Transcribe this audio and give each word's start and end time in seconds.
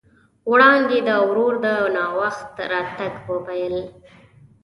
وړانګې 0.51 0.99
د 1.07 1.09
ورور 1.27 1.53
د 1.65 1.67
ناوخت 1.95 2.53
راتګ 2.71 3.13
وويل. 3.31 3.77